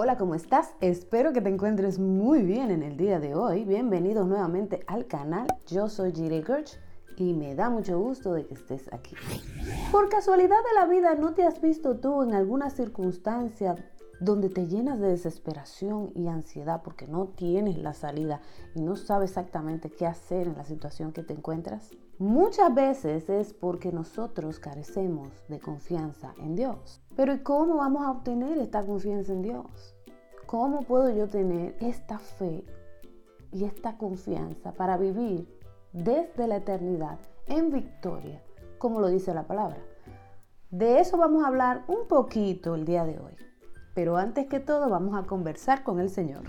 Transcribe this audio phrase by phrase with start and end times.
[0.00, 0.74] Hola, ¿cómo estás?
[0.80, 3.64] Espero que te encuentres muy bien en el día de hoy.
[3.64, 5.48] Bienvenidos nuevamente al canal.
[5.66, 6.78] Yo soy Jire Gerch
[7.16, 9.16] y me da mucho gusto de que estés aquí.
[9.90, 13.74] Por casualidad de la vida, ¿no te has visto tú en alguna circunstancia
[14.20, 18.40] donde te llenas de desesperación y ansiedad porque no tienes la salida
[18.76, 21.90] y no sabes exactamente qué hacer en la situación que te encuentras?
[22.18, 27.00] Muchas veces es porque nosotros carecemos de confianza en Dios.
[27.14, 29.94] Pero ¿y cómo vamos a obtener esta confianza en Dios?
[30.46, 32.64] ¿Cómo puedo yo tener esta fe
[33.52, 35.46] y esta confianza para vivir
[35.92, 38.42] desde la eternidad en victoria,
[38.78, 39.78] como lo dice la palabra?
[40.70, 43.36] De eso vamos a hablar un poquito el día de hoy.
[43.94, 46.42] Pero antes que todo vamos a conversar con el Señor.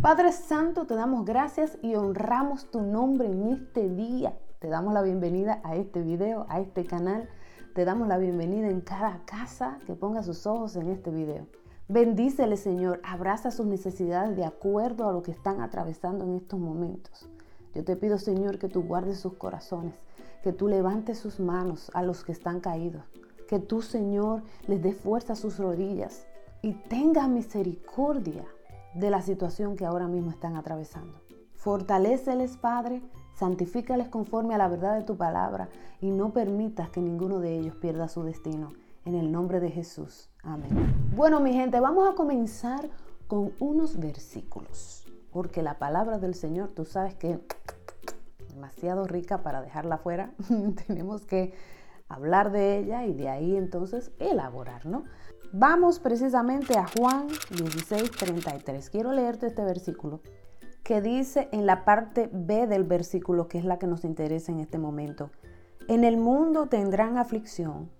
[0.00, 4.38] Padre Santo, te damos gracias y honramos tu nombre en este día.
[4.58, 7.28] Te damos la bienvenida a este video, a este canal.
[7.74, 11.46] Te damos la bienvenida en cada casa que ponga sus ojos en este video.
[11.88, 17.28] Bendícele, Señor, abraza sus necesidades de acuerdo a lo que están atravesando en estos momentos.
[17.74, 19.94] Yo te pido, Señor, que tú guardes sus corazones,
[20.42, 23.04] que tú levantes sus manos a los que están caídos,
[23.48, 26.26] que tú, Señor, les dé fuerza a sus rodillas,
[26.62, 28.46] y tenga misericordia
[28.94, 31.20] de la situación que ahora mismo están atravesando.
[31.54, 33.02] Fortaléceles, Padre,
[33.36, 35.68] santifícales conforme a la verdad de tu palabra
[36.00, 38.72] y no permitas que ninguno de ellos pierda su destino.
[39.04, 40.30] En el nombre de Jesús.
[40.42, 40.70] Amén.
[41.14, 42.90] Bueno, mi gente, vamos a comenzar
[43.28, 47.38] con unos versículos, porque la palabra del Señor, tú sabes que
[48.52, 50.32] demasiado rica para dejarla fuera.
[50.88, 51.54] Tenemos que
[52.08, 55.04] hablar de ella y de ahí entonces elaborar, ¿no?
[55.52, 58.90] Vamos precisamente a Juan 16, 33.
[58.90, 60.20] Quiero leerte este versículo
[60.86, 64.60] que dice en la parte B del versículo, que es la que nos interesa en
[64.60, 65.30] este momento.
[65.88, 67.90] En el mundo tendrán aflicción,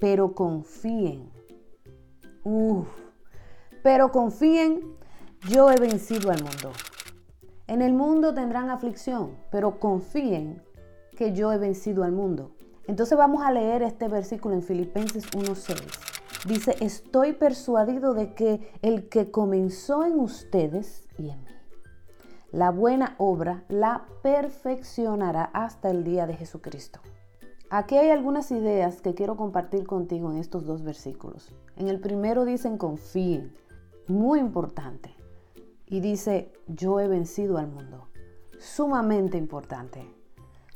[0.00, 1.30] pero confíen.
[2.42, 2.88] Uf,
[3.84, 4.80] pero confíen,
[5.48, 6.72] yo he vencido al mundo.
[7.68, 10.64] En el mundo tendrán aflicción, pero confíen
[11.16, 12.50] que yo he vencido al mundo.
[12.88, 16.48] Entonces vamos a leer este versículo en Filipenses 1.6.
[16.48, 21.59] Dice, estoy persuadido de que el que comenzó en ustedes y en mí,
[22.52, 27.00] la buena obra la perfeccionará hasta el día de Jesucristo.
[27.70, 31.54] Aquí hay algunas ideas que quiero compartir contigo en estos dos versículos.
[31.76, 33.54] En el primero dicen confíen,
[34.08, 35.14] muy importante.
[35.86, 38.08] Y dice, yo he vencido al mundo,
[38.58, 40.04] sumamente importante.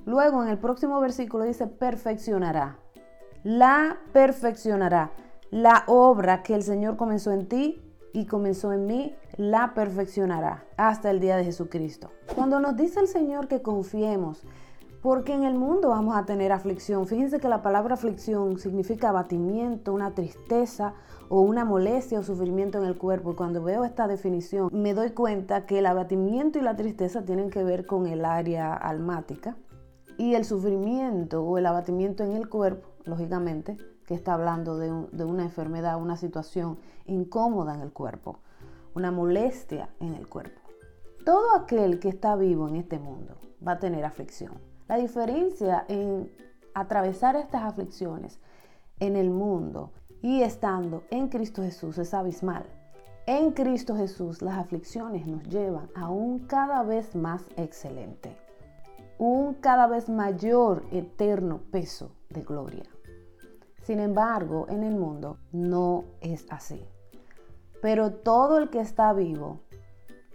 [0.06, 2.79] Luego en el próximo versículo dice, perfeccionará,
[3.43, 5.12] la perfeccionará
[5.51, 7.84] la obra que el Señor comenzó en ti
[8.14, 12.10] y comenzó en mí, la perfeccionará hasta el día de Jesucristo.
[12.34, 14.42] Cuando nos dice el Señor que confiemos,
[15.02, 17.06] porque en el mundo vamos a tener aflicción.
[17.06, 20.94] Fíjense que la palabra aflicción significa abatimiento, una tristeza
[21.28, 23.32] o una molestia o sufrimiento en el cuerpo.
[23.32, 27.50] Y cuando veo esta definición, me doy cuenta que el abatimiento y la tristeza tienen
[27.50, 29.56] que ver con el área almática
[30.16, 33.76] y el sufrimiento o el abatimiento en el cuerpo, lógicamente,
[34.06, 38.38] que está hablando de, una enfermedad, una situación incómoda en el cuerpo,
[38.94, 40.60] una molestia en el cuerpo.
[41.25, 44.53] Todo aquel que está vivo en este mundo va a tener aflicción.
[44.88, 46.31] La diferencia en
[46.75, 48.38] atravesar estas aflicciones
[49.00, 52.64] en el mundo y estando en Cristo Jesús es abismal.
[53.26, 58.37] En Cristo Jesús las aflicciones nos llevan a un cada vez más excelente,
[59.19, 62.94] un cada vez mayor eterno peso de gloria.
[63.84, 66.83] Sin embargo, en el mundo no es así.
[67.83, 69.61] Pero todo el que está vivo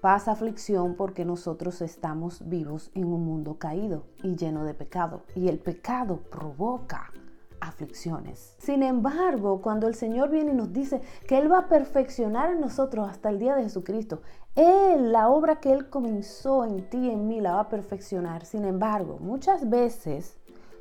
[0.02, 5.24] pasa aflicción porque nosotros estamos vivos en un mundo caído y lleno de pecado.
[5.36, 7.12] Y el pecado provoca
[7.60, 8.56] aflicciones.
[8.60, 12.62] Sin embargo, cuando el Señor viene y nos dice que Él va a perfeccionar en
[12.62, 14.22] nosotros hasta el día de Jesucristo,
[14.56, 18.46] Él, la obra que Él comenzó en ti y en mí, la va a perfeccionar.
[18.46, 20.38] Sin embargo, muchas veces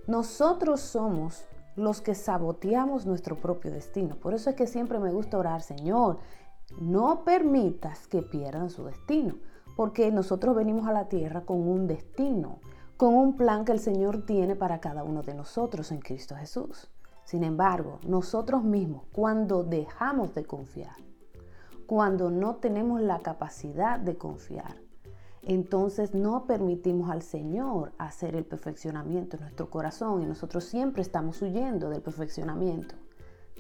[0.07, 1.48] nosotros somos
[1.79, 4.17] los que saboteamos nuestro propio destino.
[4.17, 6.19] Por eso es que siempre me gusta orar, Señor,
[6.81, 9.37] no permitas que pierdan su destino,
[9.77, 12.59] porque nosotros venimos a la tierra con un destino,
[12.97, 16.91] con un plan que el Señor tiene para cada uno de nosotros en Cristo Jesús.
[17.25, 20.97] Sin embargo, nosotros mismos, cuando dejamos de confiar,
[21.87, 24.88] cuando no tenemos la capacidad de confiar,
[25.43, 31.41] entonces no permitimos al Señor hacer el perfeccionamiento en nuestro corazón y nosotros siempre estamos
[31.43, 32.95] huyendo del perfeccionamiento.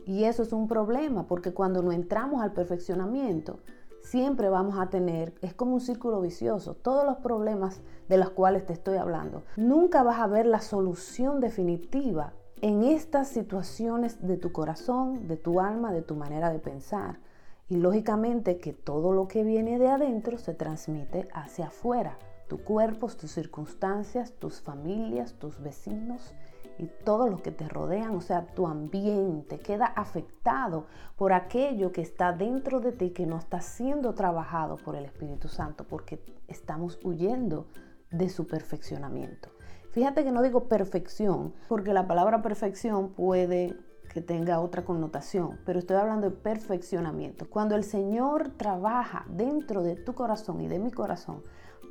[0.06, 3.60] Y eso es un problema porque cuando no entramos al perfeccionamiento,
[4.02, 8.64] siempre vamos a tener, es como un círculo vicioso, todos los problemas de los cuales
[8.64, 9.42] te estoy hablando.
[9.56, 15.60] Nunca vas a ver la solución definitiva en estas situaciones de tu corazón, de tu
[15.60, 17.20] alma, de tu manera de pensar.
[17.68, 22.18] Y lógicamente que todo lo que viene de adentro se transmite hacia afuera.
[22.48, 26.34] Tu cuerpo, tus circunstancias, tus familias, tus vecinos
[26.78, 30.86] y todo lo que te rodean, o sea, tu ambiente queda afectado
[31.16, 35.48] por aquello que está dentro de ti que no está siendo trabajado por el Espíritu
[35.48, 37.66] Santo porque estamos huyendo
[38.10, 39.50] de su perfeccionamiento.
[39.90, 43.76] Fíjate que no digo perfección porque la palabra perfección puede
[44.08, 47.48] que tenga otra connotación, pero estoy hablando de perfeccionamiento.
[47.48, 51.42] Cuando el Señor trabaja dentro de tu corazón y de mi corazón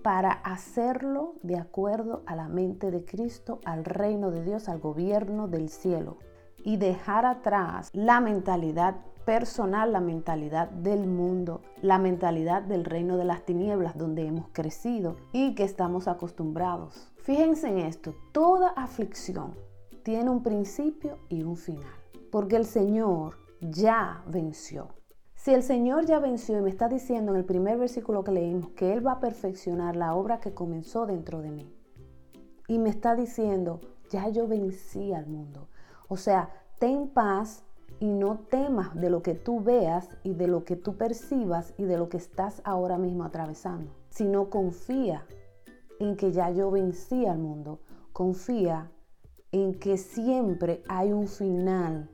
[0.04, 5.48] para hacerlo de acuerdo a la mente de Cristo, al reino de Dios, al gobierno
[5.48, 6.18] del cielo
[6.64, 13.26] y dejar atrás la mentalidad personal, la mentalidad del mundo, la mentalidad del reino de
[13.26, 17.12] las tinieblas donde hemos crecido y que estamos acostumbrados.
[17.18, 19.56] Fíjense en esto, toda aflicción
[20.04, 21.98] tiene un principio y un final
[22.38, 24.90] porque el Señor ya venció.
[25.34, 28.70] Si el Señor ya venció y me está diciendo en el primer versículo que leímos
[28.74, 31.76] que Él va a perfeccionar la obra que comenzó dentro de mí,
[32.68, 33.82] y me está diciendo,
[34.12, 35.68] ya yo vencí al mundo.
[36.10, 37.64] O sea, ten paz
[38.00, 41.86] y no temas de lo que tú veas y de lo que tú percibas y
[41.86, 45.26] de lo que estás ahora mismo atravesando, sino confía
[46.00, 47.80] en que ya yo vencí al mundo.
[48.14, 48.92] Confía
[49.52, 52.12] en que siempre hay un final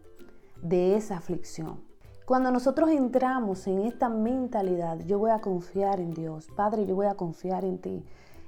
[0.64, 1.84] de esa aflicción.
[2.26, 7.08] Cuando nosotros entramos en esta mentalidad, yo voy a confiar en Dios, Padre, yo voy
[7.08, 8.06] a confiar en ti.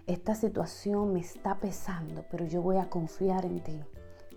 [0.07, 3.81] Esta situación me está pesando, pero yo voy a confiar en ti.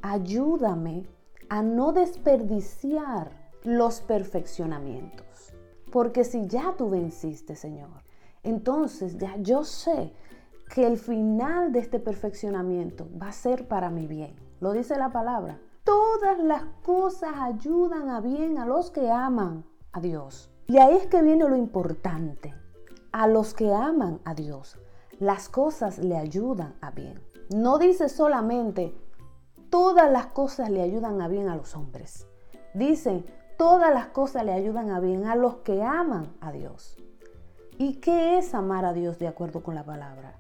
[0.03, 1.07] Ayúdame
[1.49, 3.31] a no desperdiciar
[3.63, 5.55] los perfeccionamientos.
[5.93, 8.03] Porque si ya tú venciste, Señor,
[8.43, 10.13] entonces ya yo sé
[10.75, 14.35] que el final de este perfeccionamiento va a ser para mi bien.
[14.61, 15.61] Lo dice la palabra.
[15.89, 20.51] Todas las cosas ayudan a bien a los que aman a Dios.
[20.67, 22.53] Y ahí es que viene lo importante.
[23.11, 24.77] A los que aman a Dios,
[25.19, 27.19] las cosas le ayudan a bien.
[27.49, 28.95] No dice solamente
[29.71, 32.27] todas las cosas le ayudan a bien a los hombres.
[32.75, 33.25] Dicen
[33.57, 36.99] todas las cosas le ayudan a bien a los que aman a Dios.
[37.79, 40.39] ¿Y qué es amar a Dios de acuerdo con la palabra?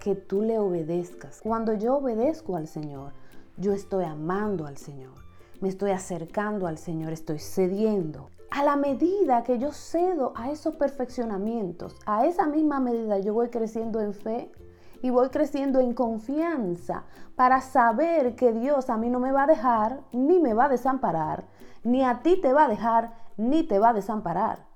[0.00, 1.40] Que tú le obedezcas.
[1.40, 3.12] Cuando yo obedezco al Señor,
[3.56, 5.14] yo estoy amando al Señor,
[5.60, 8.30] me estoy acercando al Señor, estoy cediendo.
[8.50, 13.48] A la medida que yo cedo a esos perfeccionamientos, a esa misma medida yo voy
[13.48, 14.52] creciendo en fe
[15.00, 17.04] y voy creciendo en confianza
[17.34, 20.68] para saber que Dios a mí no me va a dejar ni me va a
[20.68, 21.44] desamparar,
[21.82, 24.66] ni a ti te va a dejar ni te va a desamparar,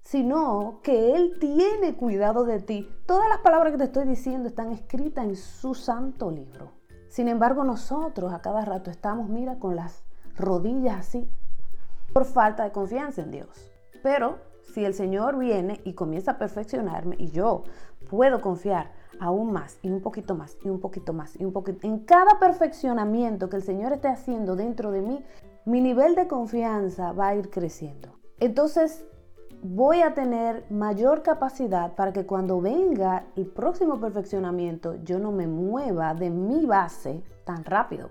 [0.00, 2.88] sino que Él tiene cuidado de ti.
[3.06, 6.77] Todas las palabras que te estoy diciendo están escritas en su santo libro.
[7.08, 10.04] Sin embargo, nosotros a cada rato estamos, mira, con las
[10.36, 11.28] rodillas así,
[12.12, 13.70] por falta de confianza en Dios.
[14.02, 14.38] Pero
[14.74, 17.64] si el Señor viene y comienza a perfeccionarme y yo
[18.10, 21.86] puedo confiar aún más y un poquito más y un poquito más y un poquito
[21.86, 25.24] en cada perfeccionamiento que el Señor esté haciendo dentro de mí,
[25.64, 28.18] mi nivel de confianza va a ir creciendo.
[28.38, 29.04] Entonces,
[29.62, 35.46] voy a tener mayor capacidad para que cuando venga el próximo perfeccionamiento yo no me
[35.46, 38.10] mueva de mi base tan rápido,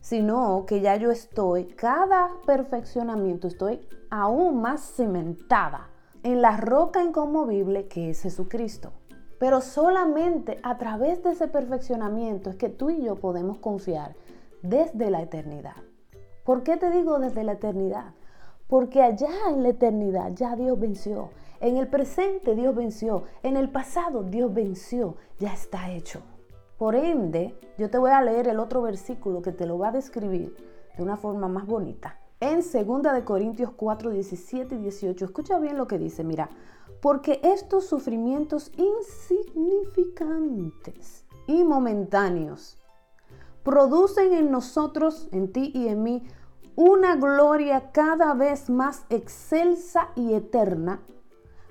[0.00, 5.88] sino que ya yo estoy, cada perfeccionamiento estoy aún más cimentada
[6.22, 8.92] en la roca inconmovible que es Jesucristo.
[9.38, 14.16] Pero solamente a través de ese perfeccionamiento es que tú y yo podemos confiar
[14.62, 15.76] desde la eternidad.
[16.42, 18.14] ¿Por qué te digo desde la eternidad?
[18.68, 21.30] Porque allá en la eternidad ya Dios venció.
[21.60, 23.24] En el presente Dios venció.
[23.42, 25.16] En el pasado Dios venció.
[25.38, 26.22] Ya está hecho.
[26.78, 29.92] Por ende, yo te voy a leer el otro versículo que te lo va a
[29.92, 30.54] describir
[30.96, 32.18] de una forma más bonita.
[32.40, 32.72] En 2
[33.14, 35.24] de Corintios 4, 17 y 18.
[35.24, 36.22] Escucha bien lo que dice.
[36.22, 36.50] Mira,
[37.00, 42.76] porque estos sufrimientos insignificantes y momentáneos
[43.62, 46.24] producen en nosotros, en ti y en mí,
[46.76, 51.00] una gloria cada vez más excelsa y eterna.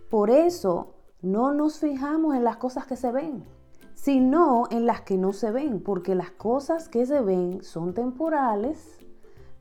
[0.09, 3.45] Por eso no nos fijamos en las cosas que se ven,
[3.93, 8.97] sino en las que no se ven, porque las cosas que se ven son temporales,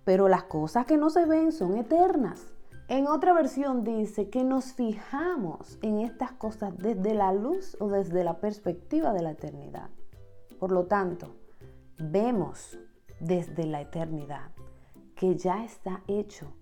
[0.04, 2.46] pero las cosas que no se ven son eternas.
[2.88, 8.24] En otra versión dice que nos fijamos en estas cosas desde la luz o desde
[8.24, 9.90] la perspectiva de la eternidad.
[10.58, 11.34] Por lo tanto,
[11.98, 12.78] vemos
[13.20, 14.53] desde la eternidad
[15.24, 16.52] que ya está hecho,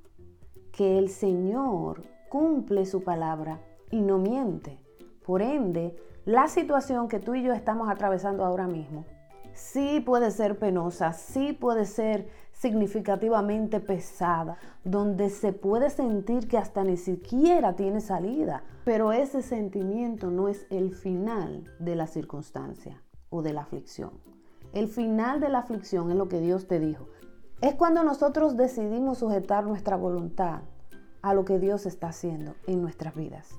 [0.70, 4.78] que el Señor cumple su palabra y no miente.
[5.26, 9.04] Por ende, la situación que tú y yo estamos atravesando ahora mismo
[9.52, 16.84] sí puede ser penosa, sí puede ser significativamente pesada, donde se puede sentir que hasta
[16.84, 23.42] ni siquiera tiene salida, pero ese sentimiento no es el final de la circunstancia o
[23.42, 24.12] de la aflicción.
[24.72, 27.08] El final de la aflicción es lo que Dios te dijo.
[27.62, 30.62] Es cuando nosotros decidimos sujetar nuestra voluntad
[31.22, 33.50] a lo que Dios está haciendo en nuestras vidas.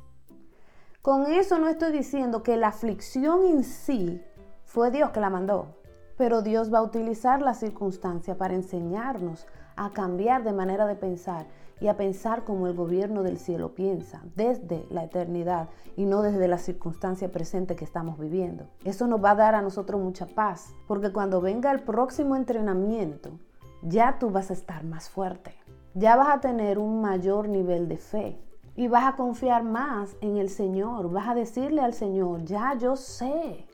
[1.02, 4.22] Con eso no estoy diciendo que la aflicción en sí
[4.66, 5.78] fue Dios que la mandó,
[6.18, 11.46] pero Dios va a utilizar la circunstancia para enseñarnos a cambiar de manera de pensar
[11.80, 16.50] y a pensar como el gobierno del cielo piensa, desde la eternidad y no desde
[16.50, 18.68] la circunstancia presente que estamos viviendo.
[18.84, 23.40] Eso nos va a dar a nosotros mucha paz, porque cuando venga el próximo entrenamiento,
[23.84, 25.56] ya tú vas a estar más fuerte,
[25.94, 28.40] ya vas a tener un mayor nivel de fe
[28.76, 32.96] y vas a confiar más en el Señor, vas a decirle al Señor, ya yo
[32.96, 33.68] sé,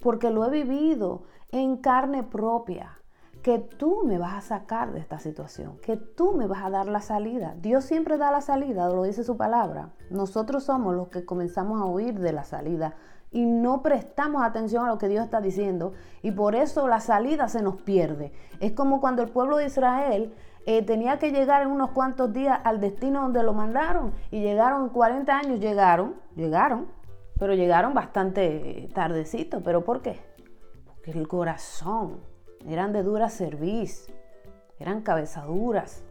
[0.00, 2.98] porque lo he vivido en carne propia
[3.42, 6.86] que tú me vas a sacar de esta situación, que tú me vas a dar
[6.86, 7.54] la salida.
[7.60, 9.90] Dios siempre da la salida, lo dice su palabra.
[10.08, 12.96] Nosotros somos los que comenzamos a huir de la salida
[13.34, 17.48] y no prestamos atención a lo que Dios está diciendo y por eso la salida
[17.48, 18.32] se nos pierde.
[18.60, 20.32] Es como cuando el pueblo de Israel
[20.66, 24.88] eh, tenía que llegar en unos cuantos días al destino donde lo mandaron y llegaron
[24.88, 26.86] 40 años, llegaron, llegaron,
[27.36, 29.64] pero llegaron bastante tardecito.
[29.64, 30.20] ¿Pero por qué?
[30.86, 32.20] Porque el corazón
[32.64, 34.06] eran de dura cerviz,
[34.78, 36.04] eran cabezaduras.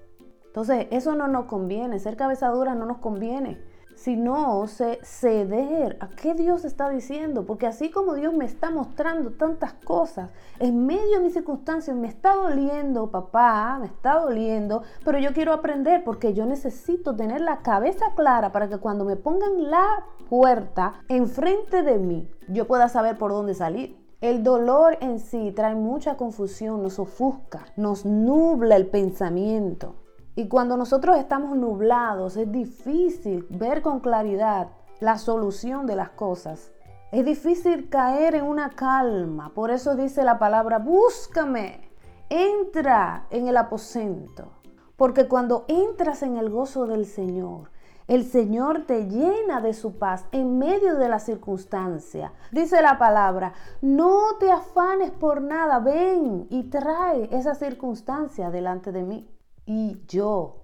[0.45, 3.63] Entonces, eso no nos conviene, ser cabezadura no nos conviene,
[3.95, 9.73] sino ceder a qué Dios está diciendo, porque así como Dios me está mostrando tantas
[9.73, 15.33] cosas, en medio de mis circunstancias me está doliendo, papá, me está doliendo, pero yo
[15.33, 20.03] quiero aprender porque yo necesito tener la cabeza clara para que cuando me pongan la
[20.29, 24.01] puerta enfrente de mí, yo pueda saber por dónde salir.
[24.21, 29.95] El dolor en sí trae mucha confusión, nos ofusca, nos nubla el pensamiento.
[30.35, 36.71] Y cuando nosotros estamos nublados es difícil ver con claridad la solución de las cosas.
[37.11, 39.53] Es difícil caer en una calma.
[39.53, 41.91] Por eso dice la palabra, búscame,
[42.29, 44.53] entra en el aposento.
[44.97, 47.69] Porque cuando entras en el gozo del Señor,
[48.07, 52.33] el Señor te llena de su paz en medio de la circunstancia.
[52.51, 59.03] Dice la palabra, no te afanes por nada, ven y trae esa circunstancia delante de
[59.03, 59.29] mí.
[59.65, 60.63] Y yo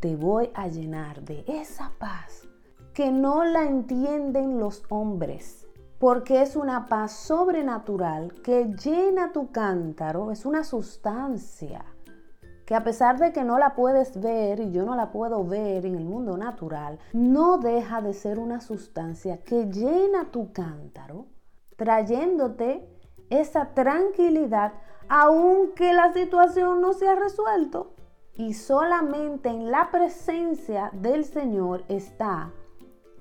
[0.00, 2.48] te voy a llenar de esa paz
[2.94, 5.66] que no la entienden los hombres,
[5.98, 11.84] porque es una paz sobrenatural que llena tu cántaro, es una sustancia
[12.64, 15.84] que a pesar de que no la puedes ver y yo no la puedo ver
[15.84, 21.26] en el mundo natural, no deja de ser una sustancia que llena tu cántaro,
[21.76, 22.88] trayéndote
[23.28, 24.72] esa tranquilidad
[25.10, 27.96] aunque la situación no se ha resuelto.
[28.40, 32.50] Y solamente en la presencia del Señor está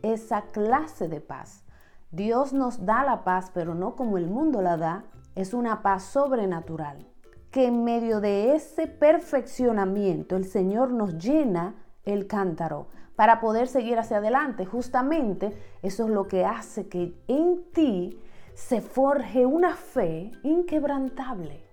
[0.01, 1.65] esa clase de paz.
[2.09, 5.03] Dios nos da la paz, pero no como el mundo la da.
[5.35, 7.05] Es una paz sobrenatural
[7.51, 13.99] que en medio de ese perfeccionamiento el Señor nos llena el cántaro para poder seguir
[13.99, 14.65] hacia adelante.
[14.65, 18.17] Justamente eso es lo que hace que en ti
[18.53, 21.68] se forje una fe inquebrantable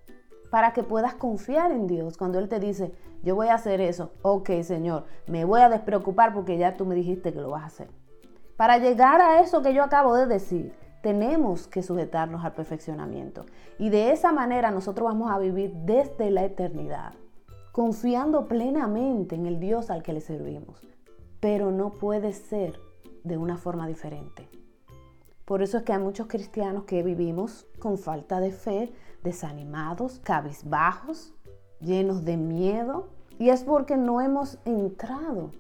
[0.50, 4.12] para que puedas confiar en Dios cuando Él te dice, yo voy a hacer eso,
[4.22, 7.66] ok Señor, me voy a despreocupar porque ya tú me dijiste que lo vas a
[7.66, 7.88] hacer.
[8.56, 10.72] Para llegar a eso que yo acabo de decir,
[11.02, 13.44] tenemos que sujetarnos al perfeccionamiento.
[13.78, 17.12] Y de esa manera nosotros vamos a vivir desde la eternidad,
[17.70, 20.80] confiando plenamente en el Dios al que le servimos.
[21.38, 22.80] Pero no puede ser
[23.22, 24.48] de una forma diferente.
[25.46, 31.32] Por eso es que hay muchos cristianos que vivimos con falta de fe, desanimados, cabizbajos,
[31.80, 33.08] llenos de miedo.
[33.38, 35.52] Y es porque no hemos entrado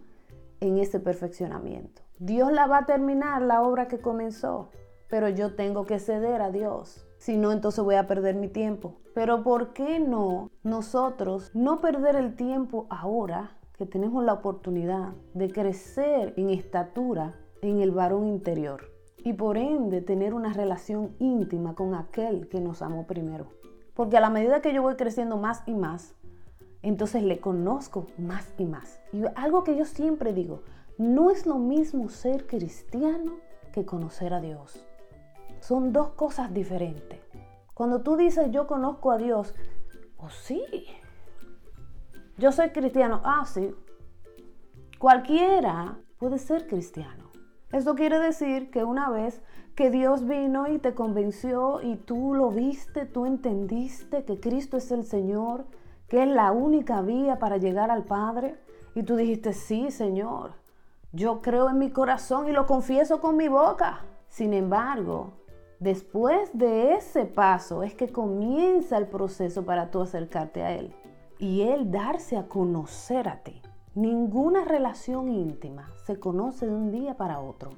[0.60, 2.02] en ese perfeccionamiento.
[2.18, 4.68] Dios la va a terminar la obra que comenzó
[5.08, 7.06] pero yo tengo que ceder a Dios.
[7.18, 8.96] Si no, entonces voy a perder mi tiempo.
[9.14, 15.50] Pero ¿por qué no nosotros no perder el tiempo ahora que tenemos la oportunidad de
[15.50, 18.95] crecer en estatura en el varón interior?
[19.26, 23.48] Y por ende tener una relación íntima con aquel que nos amó primero.
[23.92, 26.14] Porque a la medida que yo voy creciendo más y más,
[26.80, 29.00] entonces le conozco más y más.
[29.12, 30.62] Y algo que yo siempre digo,
[30.96, 33.32] no es lo mismo ser cristiano
[33.72, 34.86] que conocer a Dios.
[35.58, 37.18] Son dos cosas diferentes.
[37.74, 39.56] Cuando tú dices yo conozco a Dios,
[40.18, 40.62] oh sí,
[42.38, 43.74] yo soy cristiano, ah sí,
[45.00, 47.25] cualquiera puede ser cristiano.
[47.76, 49.42] Eso quiere decir que una vez
[49.74, 54.90] que Dios vino y te convenció y tú lo viste, tú entendiste que Cristo es
[54.92, 55.66] el Señor,
[56.08, 58.56] que es la única vía para llegar al Padre,
[58.94, 60.54] y tú dijiste, sí, Señor,
[61.12, 64.06] yo creo en mi corazón y lo confieso con mi boca.
[64.26, 65.34] Sin embargo,
[65.78, 70.94] después de ese paso es que comienza el proceso para tú acercarte a Él
[71.38, 73.60] y Él darse a conocer a ti.
[73.96, 77.70] Ninguna relación íntima se conoce de un día para otro,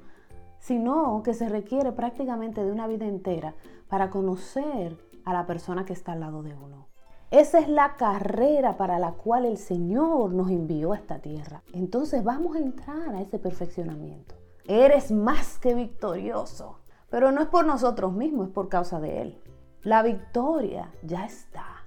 [0.59, 3.55] sino que se requiere prácticamente de una vida entera
[3.87, 6.87] para conocer a la persona que está al lado de uno.
[7.31, 11.63] Esa es la carrera para la cual el Señor nos envió a esta tierra.
[11.71, 14.35] Entonces vamos a entrar a ese perfeccionamiento.
[14.67, 19.41] Eres más que victorioso, pero no es por nosotros mismos, es por causa de Él.
[19.83, 21.85] La victoria ya está.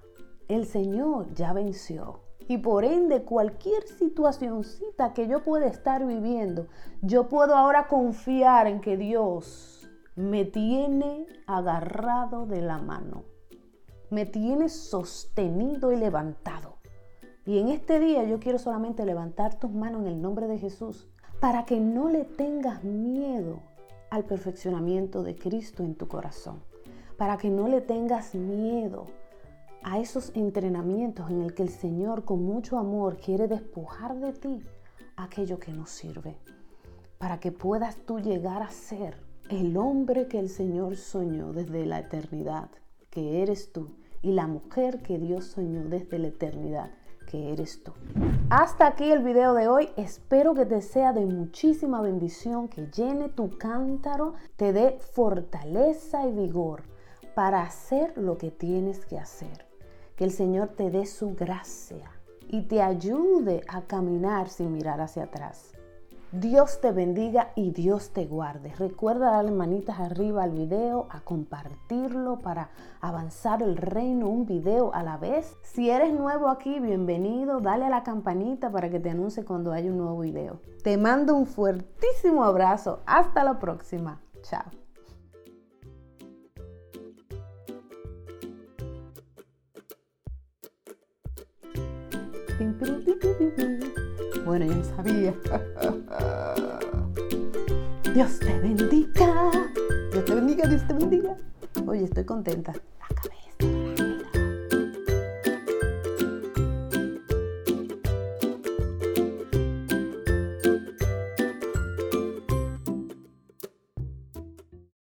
[0.49, 2.32] El Señor ya venció.
[2.52, 6.66] Y por ende, cualquier situacióncita que yo pueda estar viviendo,
[7.00, 13.25] yo puedo ahora confiar en que Dios me tiene agarrado de la mano
[14.12, 16.76] me tienes sostenido y levantado.
[17.47, 21.09] Y en este día yo quiero solamente levantar tus manos en el nombre de Jesús
[21.40, 23.61] para que no le tengas miedo
[24.11, 26.62] al perfeccionamiento de Cristo en tu corazón,
[27.16, 29.06] para que no le tengas miedo
[29.85, 34.62] a esos entrenamientos en el que el Señor con mucho amor quiere despojar de ti
[35.17, 36.37] aquello que no sirve,
[37.19, 39.17] para que puedas tú llegar a ser
[39.51, 42.71] el hombre que el Señor soñó desde la eternidad,
[43.11, 43.91] que eres tú
[44.23, 46.91] y la mujer que Dios soñó desde la eternidad,
[47.27, 47.93] que eres tú.
[48.51, 49.89] Hasta aquí el video de hoy.
[49.97, 56.33] Espero que te sea de muchísima bendición, que llene tu cántaro, te dé fortaleza y
[56.33, 56.85] vigor
[57.35, 59.72] para hacer lo que tienes que hacer.
[60.23, 62.11] El Señor te dé su gracia
[62.47, 65.73] y te ayude a caminar sin mirar hacia atrás.
[66.31, 68.73] Dios te bendiga y Dios te guarde.
[68.79, 75.02] Recuerda darle manitas arriba al video, a compartirlo para avanzar el reino, un video a
[75.02, 75.57] la vez.
[75.62, 77.61] Si eres nuevo aquí, bienvenido.
[77.61, 80.61] Dale a la campanita para que te anuncie cuando haya un nuevo video.
[80.85, 83.01] Te mando un fuertísimo abrazo.
[83.07, 84.20] Hasta la próxima.
[84.42, 84.82] Chao.
[94.45, 95.35] Bueno, yo no sabía.
[98.14, 99.51] Dios te bendiga.
[100.12, 101.37] Dios te bendiga, Dios te bendiga.
[101.87, 102.73] Oye, estoy contenta.